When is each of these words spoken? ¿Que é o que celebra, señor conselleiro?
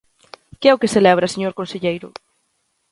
¿Que 0.59 0.67
é 0.69 0.73
o 0.75 0.79
que 0.81 0.93
celebra, 0.95 1.31
señor 1.33 1.53
conselleiro? 1.59 2.07